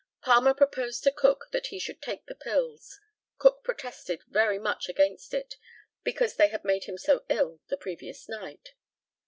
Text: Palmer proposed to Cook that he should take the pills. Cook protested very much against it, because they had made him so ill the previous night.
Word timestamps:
Palmer 0.23 0.55
proposed 0.55 1.03
to 1.03 1.11
Cook 1.11 1.49
that 1.51 1.67
he 1.67 1.77
should 1.77 2.01
take 2.01 2.25
the 2.25 2.33
pills. 2.33 2.99
Cook 3.37 3.63
protested 3.63 4.23
very 4.27 4.57
much 4.57 4.89
against 4.89 5.31
it, 5.31 5.57
because 6.01 6.37
they 6.37 6.47
had 6.47 6.65
made 6.65 6.85
him 6.85 6.97
so 6.97 7.23
ill 7.29 7.59
the 7.69 7.77
previous 7.77 8.27
night. 8.27 8.73